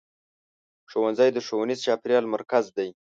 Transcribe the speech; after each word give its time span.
ښوونځی 0.89 1.29
د 1.33 1.37
ښوونیز 1.45 1.79
چاپېریال 1.85 2.25
مرکز 2.35 2.65
دی. 2.77 2.89